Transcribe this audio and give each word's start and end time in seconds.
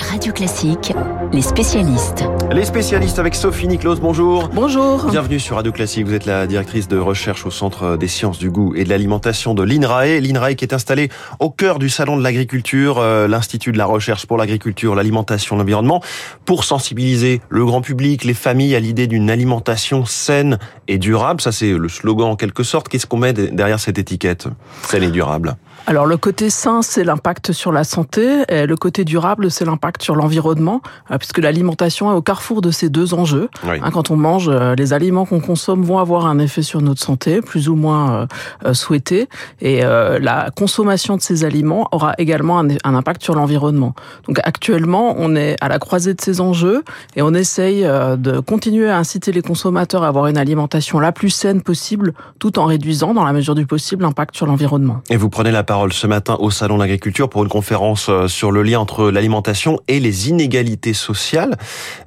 Radio 0.00 0.32
Classique, 0.32 0.92
les 1.32 1.42
spécialistes. 1.42 2.24
Les 2.50 2.64
spécialistes 2.64 3.18
avec 3.18 3.34
Sophie 3.34 3.68
Niclos, 3.68 3.96
bonjour. 3.96 4.48
Bonjour. 4.52 5.04
Bienvenue 5.10 5.38
sur 5.38 5.56
Radio 5.56 5.72
Classique. 5.72 6.06
Vous 6.06 6.14
êtes 6.14 6.26
la 6.26 6.46
directrice 6.46 6.88
de 6.88 6.98
recherche 6.98 7.44
au 7.46 7.50
Centre 7.50 7.96
des 7.96 8.08
sciences 8.08 8.38
du 8.38 8.50
goût 8.50 8.74
et 8.74 8.84
de 8.84 8.88
l'alimentation 8.88 9.54
de 9.54 9.62
l'INRAE. 9.62 10.20
L'INRAE 10.20 10.54
qui 10.54 10.64
est 10.64 10.74
installé 10.74 11.10
au 11.38 11.50
cœur 11.50 11.78
du 11.78 11.88
Salon 11.88 12.16
de 12.16 12.22
l'agriculture, 12.22 12.98
euh, 12.98 13.28
l'Institut 13.28 13.72
de 13.72 13.78
la 13.78 13.84
recherche 13.84 14.26
pour 14.26 14.38
l'agriculture, 14.38 14.94
l'alimentation, 14.94 15.56
l'environnement, 15.56 16.02
pour 16.44 16.64
sensibiliser 16.64 17.40
le 17.48 17.64
grand 17.64 17.82
public, 17.82 18.24
les 18.24 18.34
familles 18.34 18.74
à 18.74 18.80
l'idée 18.80 19.06
d'une 19.06 19.30
alimentation 19.30 20.04
saine 20.06 20.58
et 20.88 20.98
durable. 20.98 21.40
Ça, 21.40 21.52
c'est 21.52 21.72
le 21.72 21.88
slogan 21.88 22.28
en 22.28 22.36
quelque 22.36 22.62
sorte. 22.62 22.88
Qu'est-ce 22.88 23.06
qu'on 23.06 23.18
met 23.18 23.32
derrière 23.32 23.78
cette 23.78 23.98
étiquette? 23.98 24.48
Saine 24.82 25.04
et 25.04 25.10
durable. 25.10 25.56
Alors 25.86 26.06
le 26.06 26.16
côté 26.16 26.50
sain, 26.50 26.82
c'est 26.82 27.04
l'impact 27.04 27.52
sur 27.52 27.72
la 27.72 27.84
santé, 27.84 28.44
et 28.48 28.66
le 28.66 28.76
côté 28.76 29.04
durable, 29.04 29.50
c'est 29.50 29.64
l'impact 29.64 30.02
sur 30.02 30.14
l'environnement, 30.14 30.82
euh, 31.10 31.18
puisque 31.18 31.38
l'alimentation 31.38 32.12
est 32.12 32.14
au 32.14 32.22
carrefour 32.22 32.60
de 32.60 32.70
ces 32.70 32.88
deux 32.88 33.14
enjeux. 33.14 33.48
Oui. 33.64 33.76
Hein, 33.82 33.90
quand 33.90 34.10
on 34.10 34.16
mange, 34.16 34.48
euh, 34.48 34.74
les 34.76 34.92
aliments 34.92 35.24
qu'on 35.24 35.40
consomme 35.40 35.82
vont 35.82 35.98
avoir 35.98 36.26
un 36.26 36.38
effet 36.38 36.62
sur 36.62 36.80
notre 36.80 37.00
santé, 37.00 37.40
plus 37.40 37.68
ou 37.68 37.74
moins 37.74 38.28
euh, 38.64 38.74
souhaité, 38.74 39.28
et 39.60 39.80
la 39.82 40.50
consommation 40.54 41.16
de 41.16 41.22
ces 41.22 41.44
aliments 41.44 41.88
aura 41.92 42.14
également 42.18 42.58
un, 42.58 42.68
impact 42.84 43.22
sur 43.22 43.34
l'environnement. 43.34 43.94
Donc 44.26 44.38
actuellement, 44.44 45.14
on 45.18 45.34
est 45.34 45.56
à 45.60 45.68
la 45.68 45.78
croisée 45.78 46.14
de 46.14 46.20
ces 46.20 46.40
enjeux, 46.40 46.84
et 47.16 47.22
on 47.22 47.34
essaye 47.34 47.82
de 47.82 48.40
continuer 48.40 48.90
à 48.90 48.98
inciter 48.98 49.32
les 49.32 49.42
consommateurs 49.42 50.04
à 50.04 50.08
avoir 50.08 50.26
une 50.26 50.38
alimentation 50.38 51.00
la 51.00 51.12
plus 51.12 51.30
saine 51.30 51.62
possible, 51.62 52.12
tout 52.38 52.58
en 52.58 52.66
réduisant, 52.66 53.14
dans 53.14 53.24
la 53.24 53.32
mesure 53.32 53.54
du 53.54 53.66
possible, 53.66 54.02
l'impact 54.02 54.36
sur 54.36 54.46
l'environnement. 54.46 55.00
Et 55.08 55.16
vous 55.16 55.30
prenez 55.30 55.50
la 55.50 55.62
parole 55.70 55.92
ce 55.92 56.08
matin 56.08 56.36
au 56.40 56.50
Salon 56.50 56.74
de 56.74 56.80
l'Agriculture 56.80 57.28
pour 57.30 57.44
une 57.44 57.48
conférence 57.48 58.08
euh, 58.08 58.26
sur 58.26 58.50
le 58.50 58.64
lien 58.64 58.80
entre 58.80 59.08
l'alimentation 59.08 59.78
et 59.86 60.00
les 60.00 60.28
inégalités 60.28 60.94
sociales. 60.94 61.56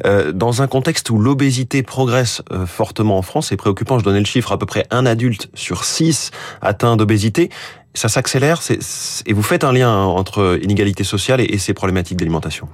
Euh, 0.06 0.34
Dans 0.34 0.62
un 0.62 0.68
contexte 0.68 1.10
où 1.10 1.18
l'obésité 1.18 1.82
progresse 1.82 2.42
euh, 2.52 2.66
fortement 2.66 3.18
en 3.18 3.22
France, 3.22 3.48
c'est 3.48 3.56
préoccupant, 3.56 4.00
je 4.00 4.04
donnais 4.04 4.20
le 4.20 4.26
chiffre, 4.26 4.52
à 4.52 4.58
peu 4.58 4.66
près 4.66 4.86
un 4.92 5.06
adulte 5.06 5.50
sur 5.54 5.86
six 5.86 6.32
atteint 6.62 6.98
d'obésité. 6.98 7.50
Ça 7.94 8.10
s'accélère 8.10 8.60
et 9.28 9.34
vous 9.34 9.44
faites 9.44 9.64
un 9.64 9.72
lien 9.72 9.88
hein, 9.90 10.06
entre 10.06 10.60
inégalité 10.62 11.06
sociale 11.06 11.40
et, 11.40 11.58
ces 11.58 11.74
problématiques 11.74 12.18
d'alimentation. 12.18 12.68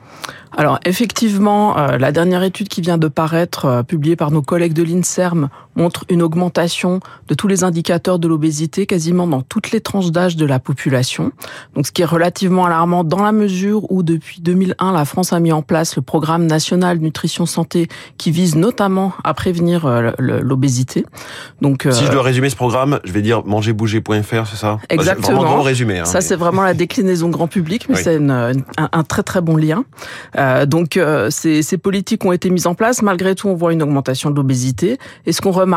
Alors 0.58 0.80
effectivement, 0.86 1.76
la 1.76 2.12
dernière 2.14 2.42
étude 2.42 2.70
qui 2.70 2.80
vient 2.80 2.98
de 2.98 3.10
paraître, 3.10 3.84
publiée 3.86 4.16
par 4.16 4.32
nos 4.32 4.42
collègues 4.42 4.72
de 4.72 4.82
l'INSERM, 4.82 5.50
montre 5.80 6.04
une 6.10 6.22
augmentation 6.22 7.00
de 7.30 7.34
tous 7.34 7.48
les 7.48 7.64
indicateurs 7.64 8.20
de 8.20 8.28
l'obésité 8.28 8.86
quasiment 8.86 9.26
dans 9.28 9.42
toutes 9.42 9.72
les 9.72 9.80
tranches 9.80 10.12
d'âge 10.12 10.36
de 10.36 10.46
la 10.46 10.60
population. 10.60 11.32
Donc 11.74 11.88
ce 11.88 11.92
qui 11.94 12.02
est 12.02 12.06
relativement 12.06 12.66
alarmant 12.66 13.04
dans 13.06 13.24
la 13.24 13.32
mesure 13.32 13.90
où 13.92 14.04
depuis 14.04 14.42
2001, 14.42 14.92
la 14.92 15.06
France 15.06 15.32
a 15.34 15.40
mis 15.40 15.52
en 15.54 15.62
place 15.62 15.96
le 15.96 16.02
programme 16.02 16.46
national 16.46 16.98
nutrition 17.00 17.46
santé 17.46 17.88
qui 18.18 18.30
vise 18.32 18.56
notamment 18.58 19.14
à 19.24 19.34
prévenir 19.34 19.86
euh, 19.86 20.12
l'obésité. 20.20 21.06
Donc 21.62 21.88
Si 21.90 22.04
je 22.04 22.10
euh, 22.10 22.14
dois 22.14 22.24
résumer 22.24 22.50
ce 22.50 22.56
programme, 22.58 23.00
je 23.06 23.12
vais 23.14 23.22
dire 23.22 23.46
mangerbouger.fr, 23.46 24.48
c'est 24.48 24.58
ça? 24.58 24.74
Bah, 24.76 24.80
Exactement. 24.90 25.38
Vraiment 25.40 25.54
grand 25.56 25.62
résumé. 25.64 26.00
hein, 26.00 26.06
Ça, 26.06 26.18
mais- 26.20 26.22
c'est 26.26 26.36
vraiment 26.36 26.62
la 26.64 26.74
déclinaison 26.74 27.30
grand 27.30 27.48
public, 27.48 27.86
mais 27.88 27.96
Oui. 27.96 28.02
c'est 28.04 28.18
un, 28.18 28.52
un 28.78 29.04
très 29.04 29.24
très 29.24 29.40
bon 29.42 29.56
lien. 29.56 29.86
Euh, 30.38 30.66
donc, 30.66 30.98
euh, 30.98 31.30
ces, 31.30 31.62
ces 31.62 31.78
politiques 31.78 32.26
ont 32.26 32.32
été 32.34 32.50
mises 32.50 32.68
en 32.68 32.76
place. 32.76 33.02
Malgré 33.02 33.34
tout, 33.36 33.48
on 33.48 33.56
voit 33.56 33.72
une 33.72 33.82
augmentation 33.84 34.30
de 34.30 34.36
l'obésité. 34.36 34.98
Et 35.26 35.32
ce 35.32 35.40
qu'on 35.42 35.52
remarque 35.52 35.69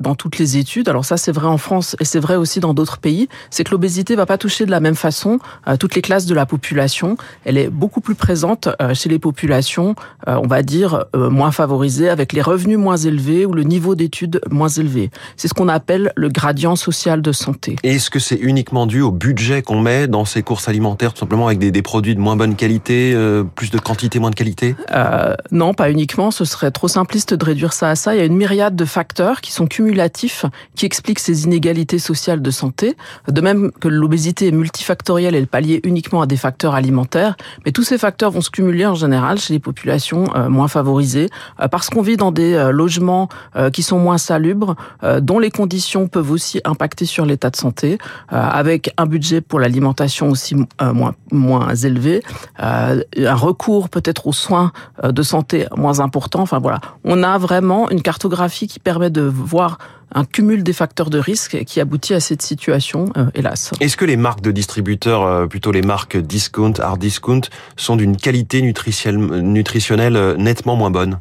dans 0.00 0.14
toutes 0.14 0.38
les 0.38 0.56
études, 0.56 0.88
alors 0.88 1.04
ça 1.04 1.16
c'est 1.16 1.32
vrai 1.32 1.46
en 1.46 1.58
France 1.58 1.96
et 2.00 2.04
c'est 2.04 2.20
vrai 2.20 2.36
aussi 2.36 2.60
dans 2.60 2.74
d'autres 2.74 2.98
pays, 2.98 3.28
c'est 3.50 3.64
que 3.64 3.70
l'obésité 3.70 4.16
va 4.16 4.26
pas 4.26 4.38
toucher 4.38 4.66
de 4.66 4.70
la 4.70 4.80
même 4.80 4.94
façon 4.94 5.38
euh, 5.68 5.76
toutes 5.76 5.94
les 5.94 6.02
classes 6.02 6.26
de 6.26 6.34
la 6.34 6.46
population. 6.46 7.16
Elle 7.44 7.58
est 7.58 7.68
beaucoup 7.68 8.00
plus 8.00 8.14
présente 8.14 8.68
euh, 8.80 8.94
chez 8.94 9.08
les 9.08 9.18
populations, 9.18 9.94
euh, 10.28 10.38
on 10.42 10.46
va 10.46 10.62
dire, 10.62 11.04
moins 11.14 11.50
favorisées, 11.50 12.08
avec 12.08 12.32
les 12.32 12.42
revenus 12.42 12.78
moins 12.78 12.96
élevés 12.96 13.46
ou 13.46 13.52
le 13.52 13.62
niveau 13.62 13.94
d'études 13.94 14.40
moins 14.50 14.68
élevé. 14.68 15.10
C'est 15.36 15.48
ce 15.48 15.54
qu'on 15.54 15.68
appelle 15.68 16.12
le 16.16 16.28
gradient 16.28 16.76
social 16.76 17.22
de 17.22 17.32
santé. 17.32 17.76
Est-ce 17.82 18.10
que 18.10 18.18
c'est 18.18 18.36
uniquement 18.36 18.86
dû 18.86 19.00
au 19.00 19.10
budget 19.10 19.62
qu'on 19.62 19.80
met 19.80 20.08
dans 20.08 20.24
ces 20.24 20.42
courses 20.42 20.68
alimentaires, 20.68 21.12
tout 21.12 21.20
simplement 21.20 21.46
avec 21.46 21.58
des, 21.58 21.70
des 21.70 21.82
produits 21.82 22.14
de 22.14 22.20
moins 22.20 22.36
bonne 22.36 22.56
qualité, 22.56 23.12
euh, 23.14 23.44
plus 23.44 23.70
de 23.70 23.78
quantité, 23.78 24.18
moins 24.18 24.30
de 24.30 24.34
qualité? 24.34 24.76
Euh, 24.92 25.34
non, 25.50 25.74
pas 25.74 25.90
uniquement. 25.90 26.30
Ce 26.30 26.44
serait 26.44 26.70
trop 26.70 26.88
simpliste 26.88 27.34
de 27.34 27.44
réduire 27.44 27.72
ça 27.72 27.90
à 27.90 27.96
ça. 27.96 28.14
Il 28.14 28.18
y 28.18 28.20
a 28.20 28.24
une 28.24 28.36
myriade 28.36 28.76
de 28.76 28.84
facteurs 28.84 29.35
qui 29.40 29.52
sont 29.52 29.66
cumulatifs, 29.66 30.44
qui 30.74 30.86
expliquent 30.86 31.18
ces 31.18 31.44
inégalités 31.44 31.98
sociales 31.98 32.42
de 32.42 32.50
santé. 32.50 32.96
De 33.28 33.40
même 33.40 33.70
que 33.80 33.88
l'obésité 33.88 34.48
est 34.48 34.52
multifactorielle 34.52 35.34
et 35.34 35.40
le 35.40 35.46
pallier 35.46 35.80
uniquement 35.84 36.22
à 36.22 36.26
des 36.26 36.36
facteurs 36.36 36.74
alimentaires. 36.74 37.36
Mais 37.64 37.72
tous 37.72 37.82
ces 37.82 37.98
facteurs 37.98 38.30
vont 38.30 38.40
se 38.40 38.50
cumuler 38.50 38.86
en 38.86 38.94
général 38.94 39.38
chez 39.38 39.54
les 39.54 39.58
populations 39.58 40.24
euh, 40.34 40.48
moins 40.48 40.68
favorisées, 40.68 41.28
euh, 41.60 41.68
parce 41.68 41.90
qu'on 41.90 42.02
vit 42.02 42.16
dans 42.16 42.32
des 42.32 42.54
euh, 42.54 42.70
logements 42.70 43.28
qui 43.72 43.82
sont 43.82 43.98
moins 43.98 44.18
salubres, 44.18 44.76
dont 45.20 45.38
les 45.38 45.50
conditions 45.50 46.08
peuvent 46.08 46.30
aussi 46.30 46.60
impacter 46.64 47.04
sur 47.06 47.24
l'état 47.24 47.50
de 47.50 47.56
santé, 47.56 47.98
avec 48.28 48.92
un 48.96 49.06
budget 49.06 49.40
pour 49.40 49.60
l'alimentation 49.60 50.28
aussi 50.30 50.56
moins 50.80 51.14
moins 51.32 51.74
élevé, 51.74 52.22
un 52.58 53.34
recours 53.34 53.88
peut-être 53.88 54.26
aux 54.26 54.32
soins 54.32 54.72
de 55.02 55.22
santé 55.22 55.66
moins 55.76 56.00
important. 56.00 56.40
Enfin 56.40 56.58
voilà, 56.58 56.80
on 57.04 57.22
a 57.22 57.38
vraiment 57.38 57.90
une 57.90 58.02
cartographie 58.02 58.66
qui 58.66 58.78
permet 58.78 59.10
de 59.10 59.15
voir 59.22 59.78
un 60.14 60.24
cumul 60.24 60.62
des 60.62 60.72
facteurs 60.72 61.10
de 61.10 61.18
risque 61.18 61.64
qui 61.64 61.80
aboutit 61.80 62.14
à 62.14 62.20
cette 62.20 62.42
situation, 62.42 63.06
euh, 63.16 63.26
hélas. 63.34 63.72
Est-ce 63.80 63.96
que 63.96 64.04
les 64.04 64.16
marques 64.16 64.40
de 64.40 64.52
distributeurs, 64.52 65.22
euh, 65.22 65.46
plutôt 65.46 65.72
les 65.72 65.82
marques 65.82 66.16
discount, 66.16 66.74
hard 66.78 66.98
discount, 66.98 67.42
sont 67.76 67.96
d'une 67.96 68.16
qualité 68.16 68.62
nutritionnelle, 68.62 69.42
nutritionnelle 69.42 70.16
euh, 70.16 70.36
nettement 70.36 70.76
moins 70.76 70.90
bonne 70.90 71.18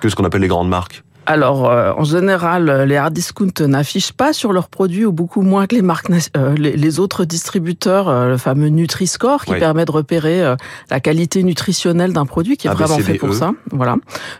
que 0.00 0.08
ce 0.08 0.14
qu'on 0.14 0.24
appelle 0.24 0.42
les 0.42 0.48
grandes 0.48 0.68
marques? 0.68 1.02
Alors, 1.26 1.68
euh, 1.68 1.92
en 1.96 2.04
général, 2.04 2.84
les 2.86 2.96
hard 2.96 3.12
discount 3.12 3.50
n'affichent 3.60 4.12
pas 4.12 4.32
sur 4.32 4.52
leurs 4.52 4.68
produits, 4.68 5.04
ou 5.04 5.12
beaucoup 5.12 5.42
moins 5.42 5.66
que 5.66 5.74
les 5.74 5.82
marques, 5.82 6.06
euh, 6.36 6.54
les, 6.56 6.76
les 6.76 7.00
autres 7.00 7.24
distributeurs, 7.24 8.08
euh, 8.08 8.28
le 8.28 8.36
fameux 8.38 8.68
Nutri-Score, 8.68 9.44
qui 9.44 9.52
Oui. 9.52 9.58
permet 9.58 9.84
de 9.84 9.90
repérer 9.90 10.42
euh, 10.44 10.54
la 10.88 11.00
qualité 11.00 11.42
nutritionnelle 11.42 12.12
d'un 12.12 12.26
produit, 12.26 12.56
qui 12.56 12.68
est 12.68 12.70
vraiment 12.70 12.98
fait 12.98 13.14
pour 13.14 13.30
ABCDE. 13.30 13.38
ça. 13.40 13.50
Voilà. 13.72 13.96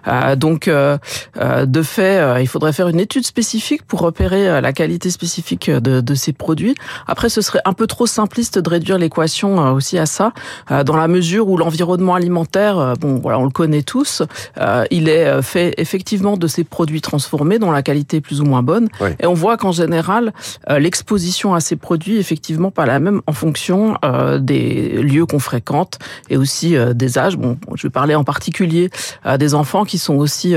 Euh, 0.06 0.36
donc, 0.36 0.68
euh, 0.68 0.96
euh, 1.40 1.66
de 1.66 1.82
fait, 1.82 2.18
euh, 2.20 2.40
il 2.40 2.46
faudrait 2.46 2.72
faire 2.72 2.86
une 2.86 3.00
étude 3.00 3.26
spécifique 3.26 3.82
pour 3.84 4.00
repérer 4.00 4.60
la 4.60 4.72
qualité 4.72 5.10
spécifique 5.10 5.68
de, 5.68 6.00
de 6.00 6.14
ces 6.14 6.32
produits. 6.32 6.76
Après, 7.08 7.28
ce 7.28 7.40
serait 7.40 7.62
un 7.64 7.72
peu 7.72 7.88
trop 7.88 8.06
simpliste 8.06 8.60
de 8.60 8.68
réduire 8.70 8.98
l'équation 8.98 9.72
aussi 9.74 9.98
à 9.98 10.06
ça, 10.06 10.32
euh, 10.70 10.84
dans 10.84 10.96
la 10.96 11.08
mesure 11.08 11.48
où 11.48 11.56
l'environnement 11.56 12.14
alimentaire, 12.14 12.94
bon, 13.00 13.16
voilà, 13.18 13.40
on 13.40 13.44
le 13.44 13.50
connaît 13.50 13.82
tous, 13.82 14.22
euh, 14.60 14.84
il 14.92 15.08
est 15.08 15.42
fait 15.42 15.74
effectivement 15.78 16.36
de 16.36 16.46
ces 16.46 16.62
produits 16.62 16.75
transformés 17.00 17.58
dont 17.58 17.70
la 17.70 17.82
qualité 17.82 18.18
est 18.18 18.20
plus 18.20 18.40
ou 18.40 18.44
moins 18.44 18.62
bonne. 18.62 18.88
Oui. 19.00 19.10
Et 19.20 19.26
on 19.26 19.34
voit 19.34 19.56
qu'en 19.56 19.72
général, 19.72 20.32
euh, 20.70 20.78
l'exposition 20.78 21.54
à 21.54 21.60
ces 21.60 21.76
produits 21.76 22.16
est 22.16 22.20
effectivement 22.20 22.70
pas 22.70 22.86
la 22.86 22.98
même 23.00 23.22
en 23.26 23.32
fonction 23.32 23.96
euh, 24.04 24.38
des 24.38 25.00
lieux 25.02 25.26
qu'on 25.26 25.38
fréquente 25.38 25.98
et 26.30 26.36
aussi 26.36 26.76
euh, 26.76 26.92
des 26.92 27.18
âges. 27.18 27.36
Bon, 27.36 27.56
je 27.74 27.82
vais 27.84 27.90
parler 27.90 28.14
en 28.14 28.24
particulier 28.24 28.90
euh, 29.24 29.36
des 29.36 29.54
enfants 29.54 29.84
qui 29.84 29.98
sont 29.98 30.16
aussi 30.16 30.54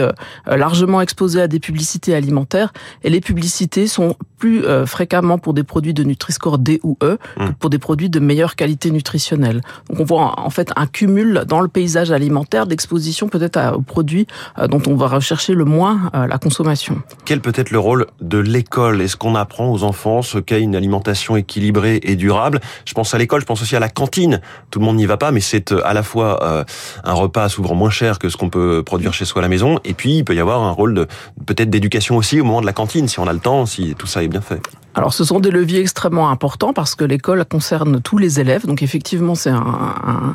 largement 0.48 1.02
exposés 1.02 1.42
à 1.42 1.48
des 1.48 1.60
publicités 1.60 2.14
alimentaires. 2.16 2.74
Et 3.04 3.10
les 3.10 3.22
publicités 3.22 3.88
sont 3.88 4.16
plus 4.38 4.64
fréquemment 4.86 5.38
pour 5.38 5.54
des 5.54 5.64
produits 5.64 5.94
de 5.94 6.04
Nutri-Score 6.04 6.58
D 6.60 6.80
ou 6.84 6.98
E 7.04 7.18
que 7.38 7.44
Mm. 7.44 7.54
pour 7.60 7.70
des 7.70 7.78
produits 7.78 8.10
de 8.10 8.20
meilleure 8.20 8.56
qualité 8.56 8.90
nutritionnelle. 8.92 9.62
Donc 9.90 10.00
on 10.00 10.04
voit 10.06 10.40
en 10.40 10.50
fait 10.50 10.72
un 10.76 10.88
cumul 10.88 11.44
dans 11.48 11.60
le 11.62 11.68
paysage 11.68 12.12
alimentaire 12.12 12.66
d'exposition 12.68 13.28
peut-être 13.30 13.58
à- 13.58 13.76
aux 13.76 13.82
produits 13.82 14.28
dont 14.70 14.82
on 14.88 14.96
va 14.96 15.08
rechercher 15.08 15.54
le 15.54 15.66
moins 15.66 16.09
euh, 16.14 16.28
la 16.28 16.38
consommation. 16.38 17.02
Quel 17.26 17.42
peut 17.42 17.54
être 17.56 17.72
le 17.72 17.80
rôle 17.80 18.08
de 18.22 18.38
l'école? 18.38 19.02
Est-ce 19.02 19.16
qu'on 19.16 19.36
apprend 19.36 19.72
aux 19.72 19.84
enfants 19.84 20.22
ce 20.22 20.38
qu'est 20.38 20.62
une 20.62 20.76
alimentation 20.76 21.36
équilibrée 21.36 22.00
et 22.04 22.16
durable? 22.16 22.60
Je 22.86 22.94
pense 22.94 23.14
à 23.14 23.18
l'école, 23.18 23.42
je 23.42 23.46
pense 23.46 23.62
aussi 23.62 23.76
à 23.76 23.80
la 23.80 23.90
cantine. 23.90 24.42
Tout 24.72 24.80
le 24.80 24.86
monde 24.86 24.98
n'y 24.98 25.06
va 25.06 25.18
pas, 25.18 25.32
mais 25.32 25.40
c'est 25.40 25.72
euh, 25.72 25.82
à 25.86 25.94
la 25.94 26.04
fois 26.04 26.44
euh, 26.44 26.64
un 27.04 27.14
repas 27.14 27.50
souvent 27.50 27.76
moins 27.76 27.90
cher 27.90 28.20
que 28.20 28.30
ce 28.30 28.38
qu'on 28.38 28.50
peut 28.50 28.84
produire 28.84 29.14
chez 29.14 29.26
soi 29.26 29.42
à 29.42 29.44
la 29.44 29.50
maison, 29.50 29.80
et 29.84 29.94
puis 29.94 30.18
il 30.18 30.26
peut 30.26 30.36
y 30.36 30.40
avoir 30.40 30.62
un 30.62 30.72
rôle 30.72 31.08
peut-être 31.46 31.70
d'éducation 31.70 32.18
aussi 32.18 32.40
au 32.42 32.44
moment 32.44 32.62
de 32.62 32.66
la 32.66 32.74
cantine, 32.74 33.08
si 33.08 33.20
on 33.20 33.28
a 33.28 33.34
le 33.34 33.40
temps, 33.40 33.66
si 33.66 33.96
tout 33.96 34.08
ça 34.08 34.24
est 34.24 34.28
bien 34.28 34.42
fait. 34.42 34.62
Alors, 34.96 35.14
ce 35.14 35.24
sont 35.24 35.40
des 35.40 35.52
leviers 35.52 35.80
extrêmement 35.80 36.30
importants 36.32 36.74
parce 36.74 36.96
que 36.96 37.06
l'école 37.06 37.46
concerne 37.46 38.02
tous 38.02 38.18
les 38.18 38.40
élèves. 38.40 38.66
Donc, 38.66 38.82
effectivement, 38.82 39.36
c'est 39.36 39.52
un, 39.52 39.56
un, 39.58 40.34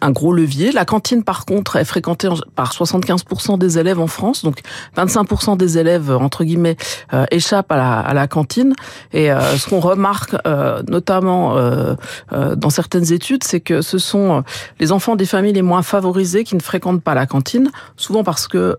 un 0.00 0.10
gros 0.12 0.32
levier. 0.32 0.70
La 0.70 0.84
cantine, 0.84 1.24
par 1.24 1.44
contre, 1.44 1.74
est 1.76 1.84
fréquentée 1.84 2.28
en- 2.28 2.36
par 2.54 2.72
75% 2.72 3.58
des 3.58 3.78
élèves 3.78 3.98
en 3.98 4.06
France. 4.06 4.44
Donc, 4.44 4.60
25% 4.96 5.56
des 5.56 5.76
élèves, 5.78 6.10
entre 6.12 6.44
guillemets, 6.44 6.76
euh, 7.14 7.24
échappent 7.32 7.72
à 7.72 7.76
la, 7.76 7.98
à 7.98 8.14
la 8.14 8.28
cantine. 8.28 8.74
Et 9.12 9.30
euh, 9.32 9.40
ce 9.56 9.68
qu'on 9.68 9.80
remarque, 9.80 10.36
euh, 10.46 10.82
notamment 10.88 11.56
euh, 11.56 11.94
euh, 12.32 12.54
dans 12.54 12.70
certaines 12.70 13.12
études, 13.12 13.42
c'est 13.42 13.60
que 13.60 13.82
ce 13.82 13.98
sont 13.98 14.44
les 14.78 14.92
enfants 14.92 15.16
des 15.16 15.26
familles 15.26 15.52
les 15.52 15.62
moins 15.62 15.82
favorisées 15.82 16.44
qui 16.44 16.54
ne 16.54 16.60
fréquentent 16.62 17.02
pas 17.02 17.14
la 17.14 17.26
cantine, 17.26 17.70
souvent 17.96 18.22
parce 18.22 18.46
que 18.46 18.76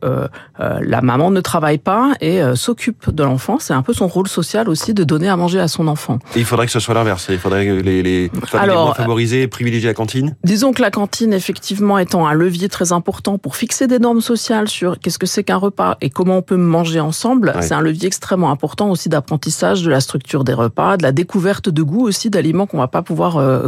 la 0.60 1.02
maman 1.02 1.32
ne 1.32 1.42
travaille 1.42 1.78
pas 1.80 2.14
et 2.22 2.42
s'occupe 2.56 3.10
de 3.14 3.24
l'enfant. 3.24 3.58
C'est 3.60 3.74
un 3.74 3.82
peu 3.82 3.94
son 3.94 4.08
rôle 4.08 4.28
social 4.28 4.70
aussi 4.70 4.94
de 4.94 5.04
donner 5.04 5.17
donner 5.18 5.30
à 5.30 5.36
manger 5.36 5.60
à 5.60 5.68
son 5.68 5.88
enfant. 5.88 6.20
Et 6.36 6.40
il 6.40 6.46
faudrait 6.46 6.66
que 6.66 6.72
ce 6.72 6.80
soit 6.80 6.94
l'inverse. 6.94 7.28
Il 7.30 7.40
faudrait 7.40 7.66
que 7.66 7.72
les, 7.72 8.04
les 8.04 8.32
familles 8.46 8.76
moins 8.76 8.94
favorisées 8.94 9.48
privilégient 9.48 9.88
la 9.88 9.94
cantine. 9.94 10.36
Disons 10.44 10.74
que 10.74 10.82
la 10.82 10.92
cantine, 10.92 11.34
effectivement, 11.34 11.98
étant 11.98 12.28
un 12.28 12.34
levier 12.34 12.70
très 12.70 12.92
important 12.92 13.38
pour 13.38 13.56
fixer 13.56 13.88
des 13.88 14.00
normes 14.00 14.22
sociales 14.22 14.68
sur 14.68 15.00
qu'est-ce 15.00 15.20
que 15.20 15.26
c'est 15.26 15.44
qu'un 15.44 15.58
repas 15.58 15.98
et 16.02 16.10
comment 16.10 16.38
on 16.38 16.42
peut 16.42 16.58
manger 16.58 17.00
ensemble, 17.00 17.54
c'est 17.62 17.74
un 17.74 17.82
levier 17.82 18.08
extrêmement 18.08 18.52
important 18.52 18.90
aussi 18.90 19.10
d'apprentissage 19.10 19.84
de 19.84 19.90
la 19.90 20.00
structure 20.00 20.44
des 20.44 20.54
repas, 20.54 20.98
de 20.98 21.04
la 21.04 21.12
découverte 21.12 21.70
de 21.70 21.84
goût 21.84 22.08
aussi 22.08 22.30
d'aliments 22.30 22.68
qu'on 22.68 22.78
va 22.78 22.88
pas 22.88 23.02
pouvoir 23.02 23.38
euh, 23.38 23.68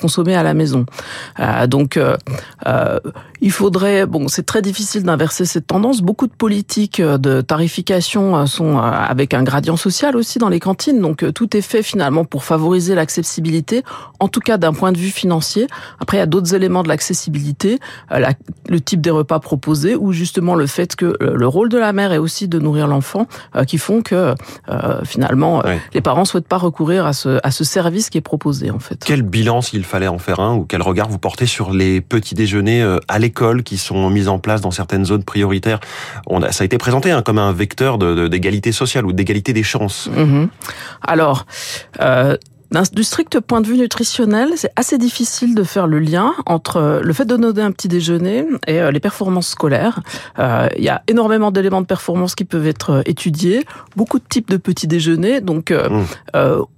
consommer 0.00 0.34
à 0.34 0.42
la 0.42 0.54
maison. 0.54 0.86
Euh, 1.40 1.66
donc, 1.66 1.96
euh, 1.96 2.16
il 3.40 3.50
faudrait, 3.50 4.06
bon, 4.06 4.28
c'est 4.28 4.46
très 4.46 4.62
difficile 4.62 5.02
d'inverser 5.02 5.44
cette 5.44 5.66
tendance. 5.66 6.00
Beaucoup 6.00 6.26
de 6.26 6.32
politiques 6.32 7.00
de 7.00 7.40
tarification 7.40 8.46
sont 8.46 8.78
avec 8.78 9.34
un 9.34 9.42
gradient 9.42 9.76
social 9.76 10.16
aussi 10.16 10.38
dans 10.38 10.48
les 10.48 10.60
cantines. 10.60 10.85
Donc, 10.92 11.24
tout 11.32 11.56
est 11.56 11.62
fait 11.62 11.82
finalement 11.82 12.24
pour 12.24 12.44
favoriser 12.44 12.94
l'accessibilité, 12.94 13.82
en 14.20 14.28
tout 14.28 14.40
cas 14.40 14.56
d'un 14.56 14.72
point 14.72 14.92
de 14.92 14.98
vue 14.98 15.10
financier. 15.10 15.66
Après, 16.00 16.16
il 16.16 16.20
y 16.20 16.22
a 16.22 16.26
d'autres 16.26 16.54
éléments 16.54 16.82
de 16.82 16.88
l'accessibilité, 16.88 17.78
le 18.10 18.80
type 18.80 19.00
des 19.00 19.10
repas 19.10 19.40
proposés 19.40 19.96
ou 19.96 20.12
justement 20.12 20.54
le 20.54 20.66
fait 20.66 20.96
que 20.96 21.16
le 21.20 21.46
rôle 21.46 21.68
de 21.68 21.78
la 21.78 21.92
mère 21.92 22.12
est 22.12 22.18
aussi 22.18 22.48
de 22.48 22.58
nourrir 22.58 22.86
l'enfant, 22.86 23.26
qui 23.66 23.78
font 23.78 24.02
que 24.02 24.34
finalement 25.04 25.62
les 25.94 26.00
parents 26.00 26.24
souhaitent 26.24 26.48
pas 26.48 26.58
recourir 26.58 27.06
à 27.06 27.12
ce, 27.12 27.38
à 27.42 27.50
ce 27.50 27.64
service 27.64 28.10
qui 28.10 28.18
est 28.18 28.22
proposé 28.22 28.70
en 28.70 28.78
fait. 28.78 29.02
Quel 29.04 29.22
bilan, 29.22 29.60
s'il 29.60 29.84
fallait 29.84 30.08
en 30.08 30.18
faire 30.18 30.40
un, 30.40 30.54
ou 30.54 30.64
quel 30.64 30.82
regard 30.82 31.08
vous 31.08 31.18
portez 31.18 31.46
sur 31.46 31.72
les 31.72 32.00
petits 32.00 32.34
déjeuners 32.34 32.82
euh, 32.82 32.98
à 33.08 33.18
l'école 33.18 33.62
qui 33.62 33.78
sont 33.78 34.10
mis 34.10 34.28
en 34.28 34.38
place 34.38 34.60
dans 34.60 34.70
certaines 34.70 35.04
zones 35.04 35.24
prioritaires? 35.24 35.80
On 36.26 36.42
a, 36.42 36.52
Ça 36.52 36.62
a 36.62 36.64
été 36.64 36.78
présenté 36.78 37.10
hein, 37.10 37.22
comme 37.22 37.38
un 37.38 37.52
vecteur 37.52 37.98
d'égalité 37.98 38.72
sociale 38.72 39.06
ou 39.06 39.12
d'égalité 39.12 39.52
des 39.52 39.62
chances. 39.62 40.08
Mm-hmm. 40.12 40.48
Alors, 41.02 41.46
euh, 42.00 42.36
du 42.92 43.04
strict 43.04 43.40
point 43.40 43.60
de 43.60 43.66
vue 43.66 43.78
nutritionnel, 43.78 44.50
c'est 44.56 44.72
assez 44.76 44.98
difficile 44.98 45.54
de 45.54 45.62
faire 45.62 45.86
le 45.86 45.98
lien 45.98 46.34
entre 46.46 47.00
le 47.02 47.12
fait 47.12 47.24
de 47.24 47.36
donner 47.36 47.62
un 47.62 47.72
petit 47.72 47.88
déjeuner 47.88 48.46
et 48.66 48.80
euh, 48.80 48.90
les 48.90 49.00
performances 49.00 49.48
scolaires. 49.48 50.00
Euh, 50.38 50.68
il 50.76 50.84
y 50.84 50.88
a 50.88 51.02
énormément 51.08 51.50
d'éléments 51.50 51.80
de 51.80 51.86
performance 51.86 52.34
qui 52.34 52.44
peuvent 52.44 52.66
être 52.66 52.90
euh, 52.90 53.02
étudiés, 53.06 53.64
beaucoup 53.94 54.18
de 54.18 54.24
types 54.28 54.50
de 54.50 54.56
petits 54.56 54.86
déjeuners. 54.86 55.40
Donc, 55.40 55.70
mmh. 55.70 56.04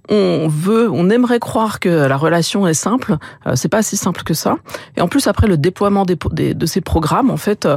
On 0.09 0.47
veut, 0.47 0.89
on 0.89 1.09
aimerait 1.09 1.39
croire 1.39 1.79
que 1.79 1.89
la 1.89 2.17
relation 2.17 2.67
est 2.67 2.73
simple. 2.73 3.17
c'est 3.55 3.69
pas 3.69 3.83
si 3.83 3.97
simple 3.97 4.23
que 4.23 4.33
ça. 4.33 4.57
Et 4.97 5.01
en 5.01 5.07
plus, 5.07 5.27
après, 5.27 5.47
le 5.47 5.57
déploiement 5.57 6.05
des, 6.05 6.53
de 6.53 6.65
ces 6.65 6.81
programmes, 6.81 7.29
en 7.29 7.37
fait, 7.37 7.67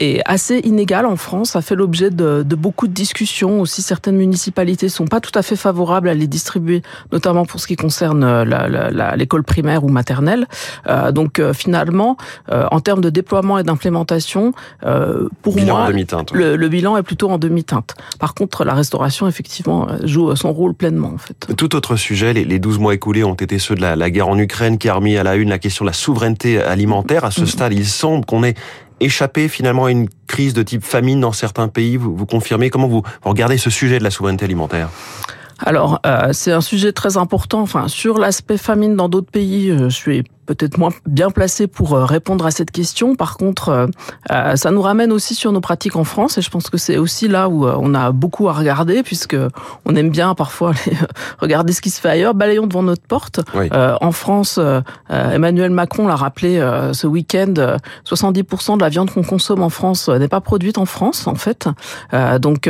est 0.00 0.20
assez 0.24 0.58
inégal 0.60 1.06
en 1.06 1.16
France. 1.16 1.50
Ça 1.50 1.62
fait 1.62 1.74
l'objet 1.74 2.10
de, 2.10 2.42
de 2.42 2.56
beaucoup 2.56 2.88
de 2.88 2.92
discussions. 2.92 3.60
Aussi, 3.60 3.82
certaines 3.82 4.16
municipalités 4.16 4.88
sont 4.88 5.06
pas 5.06 5.20
tout 5.20 5.36
à 5.36 5.42
fait 5.42 5.56
favorables 5.56 6.08
à 6.08 6.14
les 6.14 6.26
distribuer 6.26 6.82
notamment 7.12 7.44
pour 7.44 7.60
ce 7.60 7.66
qui 7.66 7.76
concerne 7.76 8.24
euh, 8.24 9.14
l'école 9.16 9.42
primaire 9.44 9.84
ou 9.84 9.88
maternelle. 9.88 10.46
Euh, 10.86 11.12
donc 11.12 11.38
euh, 11.38 11.52
finalement, 11.52 12.16
en 12.50 12.80
termes 12.80 13.00
de 13.00 13.10
déploiement 13.10 13.58
et 13.58 13.62
d'implémentation, 13.62 14.52
pour 15.42 15.60
moi, 15.60 15.90
le, 16.32 16.56
le, 16.56 16.68
bilan 16.68 16.96
est 16.96 17.02
plutôt 17.02 17.30
en 17.30 17.38
demi-teinte. 17.38 17.94
Par 18.18 18.34
contre, 18.34 18.64
la 18.64 18.74
restauration, 18.74 19.26
effectivement, 19.26 19.88
joue 20.04 20.34
son 20.36 20.52
rôle 20.52 20.74
pleinement. 20.74 21.11
En 21.12 21.18
fait. 21.18 21.54
Tout 21.56 21.74
autre 21.76 21.96
sujet, 21.96 22.32
les, 22.32 22.58
12 22.58 22.78
mois 22.78 22.94
écoulés 22.94 23.24
ont 23.24 23.34
été 23.34 23.58
ceux 23.58 23.74
de 23.74 23.80
la, 23.80 24.10
guerre 24.10 24.28
en 24.28 24.38
Ukraine 24.38 24.78
qui 24.78 24.88
a 24.88 24.94
remis 24.94 25.16
à 25.16 25.22
la 25.22 25.36
une 25.36 25.50
la 25.50 25.58
question 25.58 25.84
de 25.84 25.90
la 25.90 25.94
souveraineté 25.94 26.60
alimentaire. 26.60 27.24
À 27.24 27.30
ce 27.30 27.42
mm-hmm. 27.42 27.46
stade, 27.46 27.72
il 27.72 27.86
semble 27.86 28.24
qu'on 28.24 28.44
ait 28.44 28.54
échappé 29.00 29.48
finalement 29.48 29.86
à 29.86 29.90
une 29.90 30.08
crise 30.26 30.54
de 30.54 30.62
type 30.62 30.84
famine 30.84 31.20
dans 31.20 31.32
certains 31.32 31.68
pays. 31.68 31.96
Vous, 31.96 32.14
vous 32.14 32.26
confirmez 32.26 32.70
Comment 32.70 32.88
vous 32.88 33.02
regardez 33.22 33.58
ce 33.58 33.70
sujet 33.70 33.98
de 33.98 34.04
la 34.04 34.10
souveraineté 34.10 34.44
alimentaire? 34.44 34.88
Alors, 35.64 36.00
euh, 36.06 36.30
c'est 36.32 36.52
un 36.52 36.60
sujet 36.60 36.92
très 36.92 37.16
important. 37.16 37.60
Enfin, 37.60 37.88
sur 37.88 38.18
l'aspect 38.18 38.58
famine 38.58 38.96
dans 38.96 39.08
d'autres 39.08 39.30
pays, 39.30 39.70
euh, 39.70 39.88
je 39.88 39.94
suis 39.94 40.24
peut-être 40.46 40.78
moins 40.78 40.90
bien 41.06 41.30
placé 41.30 41.66
pour 41.66 41.94
euh, 41.94 42.04
répondre 42.04 42.44
à 42.46 42.50
cette 42.50 42.70
question. 42.70 43.14
Par 43.14 43.36
contre, 43.36 43.68
euh, 43.68 43.86
euh, 44.30 44.56
ça 44.56 44.70
nous 44.70 44.82
ramène 44.82 45.12
aussi 45.12 45.34
sur 45.34 45.52
nos 45.52 45.60
pratiques 45.60 45.96
en 45.96 46.04
France 46.04 46.38
et 46.38 46.42
je 46.42 46.50
pense 46.50 46.68
que 46.68 46.78
c'est 46.78 46.98
aussi 46.98 47.28
là 47.28 47.48
où 47.48 47.66
on 47.66 47.94
a 47.94 48.12
beaucoup 48.12 48.48
à 48.48 48.52
regarder 48.52 49.02
puisque 49.02 49.36
on 49.84 49.94
aime 49.94 50.10
bien 50.10 50.34
parfois 50.34 50.72
regarder 51.38 51.72
ce 51.72 51.80
qui 51.80 51.90
se 51.90 52.00
fait 52.00 52.08
ailleurs. 52.08 52.34
Balayons 52.34 52.66
devant 52.66 52.82
notre 52.82 53.02
porte. 53.02 53.40
en 53.70 54.12
France, 54.12 54.58
Emmanuel 55.08 55.70
Macron 55.70 56.06
l'a 56.06 56.16
rappelé 56.16 56.60
ce 56.92 57.06
week-end, 57.06 57.54
70% 58.06 58.76
de 58.76 58.82
la 58.82 58.88
viande 58.88 59.10
qu'on 59.10 59.22
consomme 59.22 59.62
en 59.62 59.68
France 59.68 60.08
n'est 60.08 60.28
pas 60.28 60.40
produite 60.40 60.78
en 60.78 60.86
France 60.86 61.26
en 61.26 61.34
fait. 61.34 61.68
donc 62.40 62.68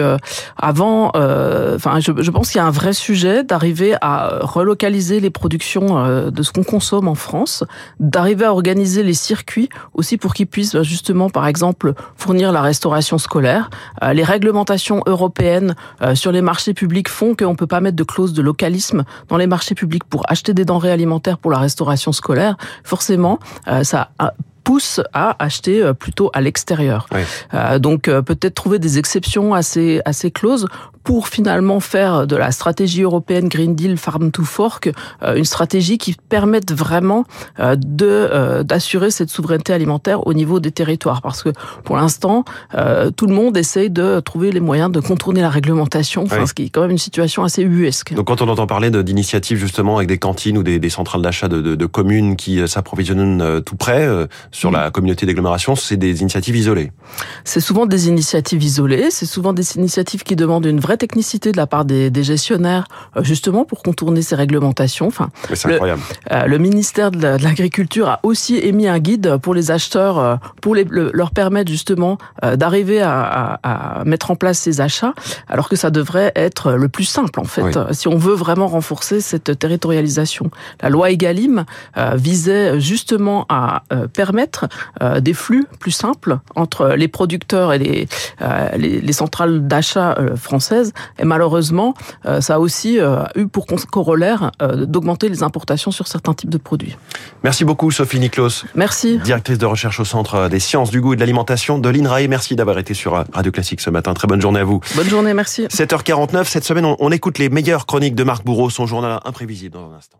avant, 0.57 1.09
enfin, 1.09 2.01
je, 2.01 2.13
je, 2.19 2.31
pense 2.31 2.51
qu'il 2.51 2.59
y 2.59 2.63
a 2.63 2.67
un 2.67 2.71
vrai 2.71 2.93
sujet 2.93 3.45
d'arriver 3.45 3.95
à 4.01 4.39
relocaliser 4.41 5.21
les 5.21 5.31
productions 5.31 6.31
de 6.31 6.43
ce 6.43 6.53
qu'on 6.53 6.65
consomme 6.65 7.09
en 7.09 7.15
France 7.15 7.62
d'arriver 8.01 8.45
à 8.45 8.53
organiser 8.53 9.03
les 9.03 9.15
circuits 9.15 9.69
aussi 9.95 10.17
pour 10.17 10.35
qu'ils 10.35 10.47
puissent 10.47 10.75
bah, 10.75 10.83
justement, 10.83 11.31
par 11.31 11.47
exemple, 11.47 11.95
fournir 12.17 12.53
la 12.53 12.63
restauration 12.63 13.19
scolaire. 13.19 13.71
Euh, 14.03 14.13
les 14.13 14.25
réglementations 14.25 15.03
européennes 15.07 15.75
euh, 16.03 16.15
sur 16.15 16.33
les 16.33 16.43
marchés 16.43 16.75
publics 16.75 17.09
font 17.09 17.35
qu'on 17.35 17.51
ne 17.51 17.57
peut 17.57 17.67
pas 17.67 17.81
mettre 17.81 17.97
de 17.97 18.05
clause 18.05 18.33
de 18.33 18.43
localisme 18.43 19.05
dans 19.29 19.37
les 19.37 19.47
marchés 19.47 19.75
publics 19.75 20.05
pour 20.05 20.23
acheter 20.29 20.55
des 20.55 20.65
denrées 20.65 20.93
alimentaires 20.93 21.39
pour 21.39 21.51
la 21.51 21.59
restauration 21.59 22.13
scolaire. 22.13 22.57
Forcément, 22.85 23.39
euh, 23.69 23.85
ça 23.85 24.11
pousse 24.65 25.01
à 25.13 25.35
acheter 25.43 25.93
plutôt 25.99 26.31
à 26.35 26.41
l'extérieur. 26.41 27.09
donc 27.81 28.03
peut-être 28.05 28.55
trouver 28.55 28.79
des 28.79 28.97
exceptions 28.97 29.55
à 29.55 29.63
ces, 29.63 30.01
à 30.05 30.13
ces 30.13 30.31
clauses 30.31 30.69
pour 31.05 31.29
finalement 31.29 31.81
faire 31.81 32.27
de 32.27 32.37
la 32.37 32.53
stratégie 32.53 33.03
européenne 33.03 33.49
Green 33.49 33.75
Deal 33.75 33.97
Farm 33.97 34.31
to 34.31 34.45
Fork 34.45 34.93
euh, 35.23 35.35
une 35.35 35.45
stratégie 35.45 35.99
qui 35.99 36.15
permette 36.29 36.73
vraiment 36.73 37.25
euh, 37.61 37.77
de 37.77 38.07
euh, 38.07 38.63
d'assurer 38.63 39.11
cette 39.11 39.31
souveraineté 39.31 39.73
alimentaire 39.73 40.27
au 40.27 40.35
niveau 40.35 40.61
des 40.61 40.71
territoires 40.71 41.23
parce 41.23 41.43
que 41.43 41.51
pour 41.85 41.97
l'instant 41.97 42.45
tout 43.17 43.27
le 43.27 43.35
monde 43.35 43.57
essaye 43.57 43.91
de 43.91 44.21
trouver 44.21 44.51
les 44.51 44.61
moyens 44.61 44.91
de 44.91 45.01
contourner 45.01 45.41
la 45.41 45.51
réglementation 45.51 46.25
enfin, 46.25 46.47
ce 46.47 46.55
qui 46.55 46.65
est 46.65 46.69
quand 46.69 46.83
même 46.83 46.91
une 46.91 46.99
situation 46.99 47.45
assez 47.45 47.63
ubuesque. 47.63 48.15
Donc 48.15 48.27
quand 48.27 48.43
on 48.43 48.49
entend 48.49 48.67
parler 48.67 48.91
d'initiatives 48.91 49.59
justement 49.59 49.97
avec 49.97 50.09
des 50.09 50.19
cantines 50.19 50.59
ou 50.59 50.63
des, 50.63 50.79
des 50.79 50.91
centrales 50.91 51.23
d'achat 51.23 51.49
de, 51.49 51.61
de, 51.61 51.75
de, 51.75 51.87
communes 51.87 52.37
qui 52.37 52.67
s'approvisionnent 52.69 53.63
tout 53.65 53.77
près 53.77 54.09
sur 54.51 54.71
mm. 54.71 54.75
la 54.75 54.91
communauté 54.91 55.27
d'agglomération, 55.27 55.77
c'est 55.77 55.97
des 55.97 56.23
initiatives 56.23 56.57
isolées. 56.57 56.93
C'est 57.45 57.61
souvent 57.61 57.87
des 57.87 58.09
initiatives 58.09 58.63
isolées, 58.63 59.11
c'est 59.11 59.27
souvent 59.27 59.53
des 59.53 59.77
initiatives 59.77 60.23
qui 60.23 60.37
demandent 60.37 60.67
une 60.67 60.81
vraie 60.81 60.92
technicité 60.97 61.53
de 61.53 61.57
la 61.57 61.67
part 61.67 61.85
des, 61.85 62.11
gestionnaires, 62.23 62.87
euh, 63.17 63.25
justement 63.25 63.65
pour 63.65 63.83
contourner 63.83 64.23
ces 64.23 64.35
réglementations. 64.35 65.07
Enfin, 65.07 65.31
c'est 65.53 65.73
incroyable. 65.73 66.03
Euh, 66.31 66.47
le 66.47 66.59
ministère 66.59 67.11
de 67.11 67.43
l'Agriculture 67.43 68.09
a 68.09 68.21
aussi 68.23 68.57
émis 68.57 68.87
un 68.87 68.99
guide 68.99 69.37
pour 69.39 69.55
les 69.55 69.71
acheteurs, 69.71 70.19
euh, 70.19 70.37
pour 70.61 70.75
les, 70.75 70.85
leur 70.85 71.31
permettre 71.31 71.71
justement 71.71 72.19
d'arriver 72.43 73.01
à, 73.01 73.59
à, 73.63 74.05
mettre 74.05 74.31
en 74.31 74.37
place 74.37 74.59
ces 74.59 74.81
achats, 74.81 75.15
alors 75.49 75.69
que 75.69 75.77
ça 75.77 75.91
devrait 75.91 76.33
être 76.37 76.73
le 76.73 76.89
plus 76.89 77.05
simple 77.05 77.41
en 77.41 77.45
fait, 77.45 77.79
si 77.93 78.09
on 78.09 78.17
veut 78.17 78.35
vraiment 78.35 78.67
renforcer 78.67 79.21
cette 79.21 79.59
territorialisation. 79.59 80.51
La 80.83 80.91
loi 80.91 81.11
Egalim 81.11 81.65
visait 82.15 82.81
justement 82.81 83.47
à 83.49 83.83
permettre 84.13 84.69
des 85.21 85.35
flux 85.35 85.67
plus 85.79 85.91
simples 85.91 86.39
entre 86.55 86.89
les 86.89 87.09
producteurs 87.09 87.73
et 87.73 87.79
les, 87.79 88.09
les, 88.77 89.01
les 89.01 89.13
centrales 89.13 89.67
d'achat 89.67 90.17
françaises 90.37 90.82
et 91.19 91.25
malheureusement, 91.25 91.95
euh, 92.27 92.41
ça 92.41 92.57
a 92.57 92.59
aussi 92.59 92.99
euh, 92.99 93.25
eu 93.37 93.47
pour 93.47 93.67
corollaire 93.91 94.53
euh, 94.61 94.87
d'augmenter 94.87 95.29
les 95.29 95.43
importations 95.43 95.91
sur 95.91 96.09
certains 96.09 96.35
types 96.35 96.51
de 96.51 96.59
produits. 96.59 96.97
Merci 97.43 97.65
beaucoup 97.65 97.91
Sophie 97.91 98.21
Niklos. 98.21 98.65
Merci. 98.75 99.19
Directrice 99.19 99.59
de 99.59 99.67
recherche 99.67 100.01
au 100.01 100.05
Centre 100.05 100.49
des 100.49 100.61
sciences 100.61 100.91
du 100.91 101.01
goût 101.01 101.13
et 101.13 101.17
de 101.17 101.21
l'alimentation 101.21 101.79
de 101.79 101.89
l'INRAE. 101.89 102.29
Merci 102.29 102.57
d'avoir 102.57 102.79
été 102.79 102.95
sur 102.95 103.25
Radio 103.33 103.53
Classique 103.53 103.81
ce 103.81 103.91
matin. 103.91 104.15
Très 104.15 104.27
bonne 104.27 104.41
journée 104.41 104.61
à 104.61 104.65
vous. 104.65 104.81
Bonne 104.95 105.09
journée, 105.09 105.35
merci. 105.35 105.67
7h49, 105.67 106.45
cette 106.45 106.65
semaine, 106.65 106.87
on 106.99 107.11
écoute 107.11 107.39
les 107.39 107.49
meilleures 107.49 107.87
chroniques 107.87 108.15
de 108.15 108.25
Marc 108.25 108.45
Bourreau, 108.45 108.71
son 108.71 108.87
journal 108.87 109.21
imprévisible 109.25 109.75
dans 109.75 109.91
un 109.91 109.97
instant. 109.97 110.19